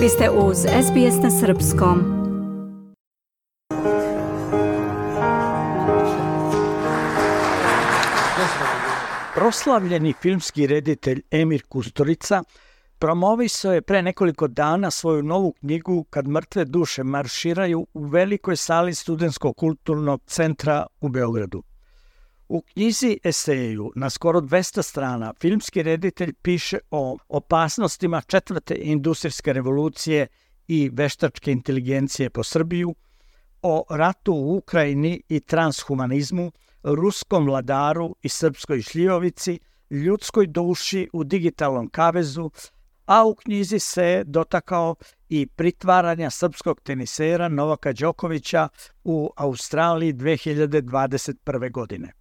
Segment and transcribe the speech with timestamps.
[0.00, 2.04] Vi ste uz SBS na Srpskom.
[9.34, 12.42] Proslavljeni filmski reditelj Emir Kusturica
[12.98, 18.94] promovisao je pre nekoliko dana svoju novu knjigu Kad mrtve duše marširaju u velikoj sali
[18.94, 21.62] Studenskog kulturnog centra u Beogradu.
[22.50, 30.26] U knjizi eseju na skoro 200 strana filmski reditelj piše o opasnostima četvrte industrijske revolucije
[30.68, 32.94] i veštačke inteligencije po Srbiju,
[33.62, 36.52] o ratu u Ukrajini i transhumanizmu,
[36.82, 39.58] ruskom vladaru i srpskoj šljivovici,
[39.90, 42.50] ljudskoj duši u digitalnom kavezu,
[43.06, 44.94] a u knjizi se dotakao
[45.28, 48.68] i pritvaranja srpskog tenisera Novaka Đokovića
[49.04, 51.72] u Australiji 2021.
[51.72, 52.19] godine.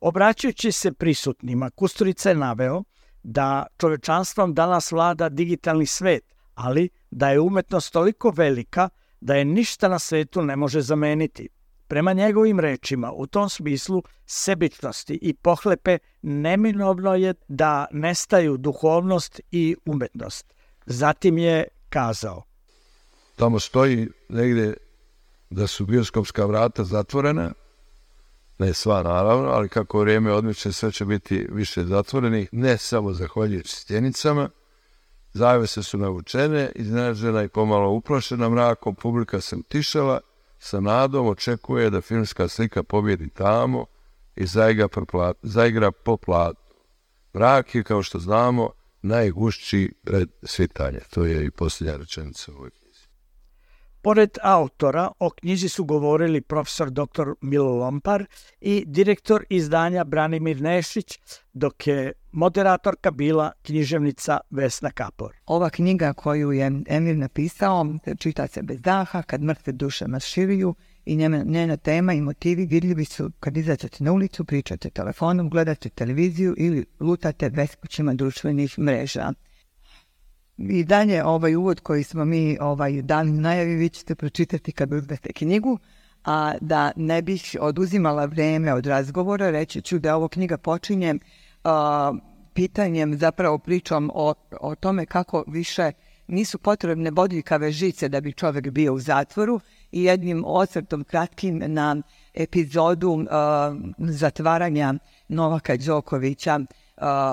[0.00, 2.82] Obraćajući se prisutnima, Kusturica je naveo
[3.22, 8.88] da čovečanstvom danas vlada digitalni svet, ali da je umetnost toliko velika
[9.20, 11.48] da je ništa na svetu ne može zameniti.
[11.88, 19.76] Prema njegovim rečima, u tom smislu sebičnosti i pohlepe neminovno je da nestaju duhovnost i
[19.84, 20.54] umetnost.
[20.86, 22.42] Zatim je kazao.
[23.36, 24.74] Tamo stoji negde
[25.50, 27.52] da su bioskopska vrata zatvorena,
[28.58, 33.76] ne sva naravno, ali kako vrijeme odmiče sve će biti više zatvorenih, ne samo zahvaljujući
[33.76, 34.48] stjenicama,
[35.32, 40.20] zavese su navučene, iznenađena i pomalo uprošena mrakom, publika se utišala,
[40.58, 43.86] sa nadom očekuje da filmska slika pobjedi tamo
[44.36, 46.74] i zaigra, plat, zaigra po platu.
[47.34, 48.70] Mrak je, kao što znamo,
[49.02, 51.00] najgušći pred svitanje.
[51.10, 52.85] To je i posljednja rečenica u ovoj knjizi.
[54.06, 57.32] Pored autora, o knjizi su govorili profesor dr.
[57.40, 58.24] Milo Lompar
[58.60, 61.18] i direktor izdanja Branimir Nešić,
[61.52, 65.36] dok je moderatorka bila književnica Vesna Kapor.
[65.46, 67.86] Ova knjiga koju je Emir napisao
[68.18, 73.04] čita se bez daha, kad mrtve duše marširiju i njena, njena tema i motivi vidljivi
[73.04, 79.32] su kad izađete na ulicu, pričate telefonom, gledate televiziju ili lutate beskućima društvenih mreža.
[80.58, 85.32] I dalje ovaj uvod koji smo mi ovaj, dali najavi, vi ćete pročitati kad uzmete
[85.32, 85.78] knjigu,
[86.24, 91.70] a da ne bih oduzimala vreme od razgovora, reći ću da ovo knjiga počinje uh,
[92.54, 95.92] pitanjem, zapravo pričom o, o tome kako više
[96.26, 99.60] nisu potrebne bodljikave žice da bi čovek bio u zatvoru
[99.92, 101.96] i jednim osvrtom kratkim na
[102.34, 103.26] epizodu uh,
[103.98, 104.94] zatvaranja
[105.28, 106.60] Novaka Đokovića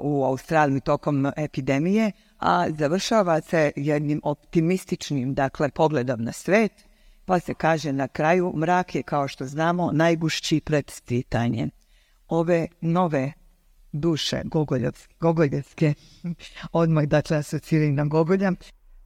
[0.00, 6.72] u Australiji tokom epidemije, a završava se jednim optimističnim, dakle, pogledom na svet,
[7.24, 11.68] pa se kaže na kraju, mrak je, kao što znamo, najgušći pred stitanje.
[12.28, 13.32] Ove nove
[13.92, 15.94] duše Gogoljevske, Gogoljevske
[16.72, 18.52] odmah dakle asociraju na Gogolja.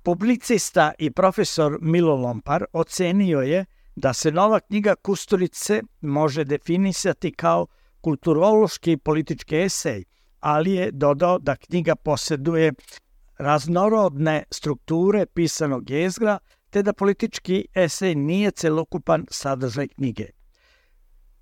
[0.03, 3.65] Publicista i profesor Milo Lompar ocenio je
[3.97, 7.67] da se nova knjiga Kusturice može definisati kao
[8.01, 10.05] kulturološki i politički esej,
[10.41, 12.73] ali je dodao da knjiga posjeduje
[13.39, 16.39] raznorodne strukture pisanog jezgra,
[16.71, 20.27] te da politički esej nije celokupan sadržaj knjige.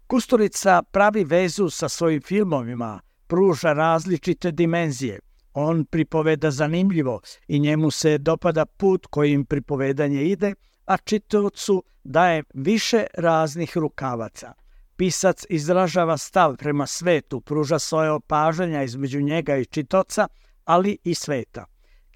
[0.06, 5.20] Kusturica pravi vezu sa svojim filmovima, pruža različite dimenzije.
[5.54, 10.54] On pripoveda zanimljivo i njemu se dopada put kojim pripovedanje ide,
[10.86, 14.52] a čitavcu daje više raznih rukavaca.
[14.98, 20.28] Pisac izražava stav prema svetu, pruža svoje opažanja između njega i čitoca,
[20.64, 21.64] ali i sveta.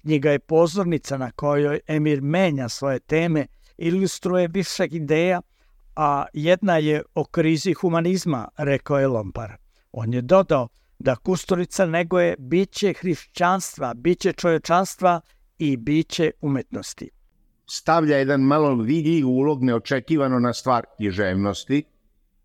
[0.01, 3.45] Knjiga je pozornica na kojoj Emir menja svoje teme,
[3.77, 5.41] ilustruje više ideja,
[5.95, 9.51] a jedna je o krizi humanizma, rekao je Lompar.
[9.91, 10.67] On je dodao
[10.99, 15.21] da Kusturica negoje biće hrišćanstva, biće čovečanstva
[15.57, 17.09] i biće umetnosti.
[17.65, 21.83] Stavlja jedan malo vidi ulog neočekivano na stvar književnosti.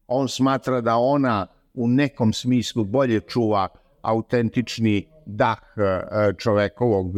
[0.09, 3.69] On smatra da ona u nekom smislu bolje čuva
[4.03, 6.01] autentični dah e,
[6.39, 7.15] čovekovog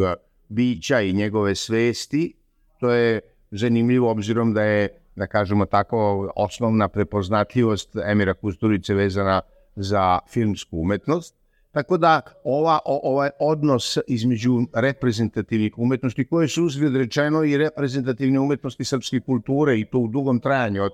[0.48, 2.34] bića i njegove svesti.
[2.80, 3.20] To je
[3.50, 9.40] zanimljivo obzirom da je, da kažemo tako, osnovna prepoznatljivost Emira Kusturice vezana
[9.76, 11.34] za filmsku umetnost.
[11.72, 18.84] Tako da ova, ovaj odnos između reprezentativnih umetnosti, koje su uzgled rečeno i reprezentativne umetnosti
[18.84, 20.92] srpske kulture i to u dugom trajanju od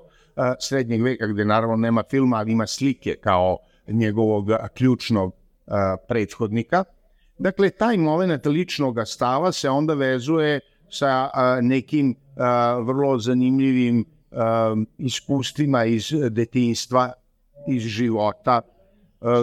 [0.60, 5.32] srednjeg veka, gde naravno nema filma, ali ima slike kao njegovog ključnog
[6.08, 6.84] prethodnika.
[7.38, 10.60] Dakle, taj moment ličnog stava se onda vezuje
[10.90, 11.30] sa
[11.62, 12.14] nekim
[12.82, 14.04] vrlo zanimljivim
[14.98, 17.12] iskustvima iz detinstva,
[17.68, 18.60] iz života,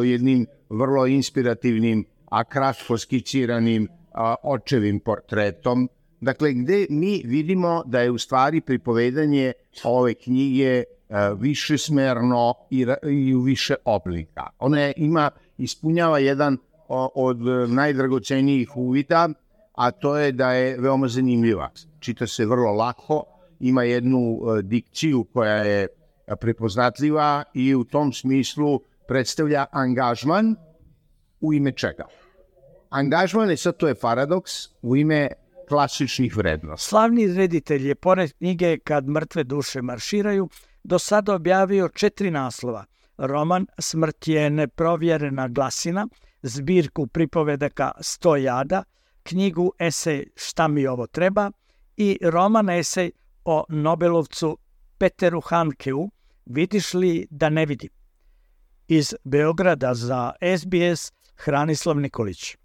[0.04, 3.88] jednim vrlo inspirativnim, a kratko skiciranim
[4.44, 5.89] očevim portretom.
[6.24, 9.54] Dakle, gde mi vidimo da je u stvari pripovedanje
[9.84, 10.84] ove knjige
[11.38, 14.48] više smerno i, i u više oblika.
[14.60, 16.58] Ona je, ima, ispunjava jedan
[17.16, 17.38] od
[17.70, 19.30] najdragocenijih uvida,
[19.74, 21.70] a to je da je veoma zanimljiva.
[22.00, 23.24] Čita se vrlo lako,
[23.60, 25.88] ima jednu dikciju koja je
[26.40, 30.56] prepoznatljiva i u tom smislu predstavlja angažman
[31.42, 32.08] u ime čega?
[32.90, 35.28] Angažman je sad to je paradoks u ime
[35.68, 36.88] klasičnih vrednosti.
[36.89, 40.50] Slavni reditelj je pored knjige Kad mrtve duše marširaju
[40.83, 42.86] do sada objavio četiri naslova.
[43.18, 46.07] Roman Smrt je neprovjerena glasina,
[46.42, 48.83] zbirku pripovedaka Sto jada,
[49.24, 51.51] knjigu esej Šta mi ovo treba
[51.98, 53.12] i roman esej
[53.45, 54.57] o Nobelovcu
[54.98, 56.10] Peteru Hankeu
[56.45, 57.89] Vidiš li da ne vidim?
[58.88, 62.57] Iz Beograda za SBS Hranislav Nikolić.